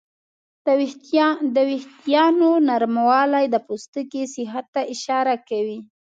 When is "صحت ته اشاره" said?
4.35-5.35